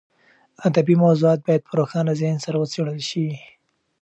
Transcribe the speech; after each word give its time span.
ادبي 0.67 0.95
موضوعات 1.03 1.39
باید 1.45 1.61
په 1.67 1.73
روښانه 1.79 2.11
ذهن 2.21 2.37
سره 2.45 2.57
وڅېړل 2.61 2.99
شي. 3.09 3.27